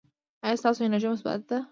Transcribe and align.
ایا 0.45 0.59
ستاسو 0.61 0.79
انرژي 0.83 1.07
مثبت 1.13 1.41
ده؟ 1.49 1.57